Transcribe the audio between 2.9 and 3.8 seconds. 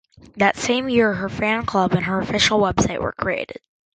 were created.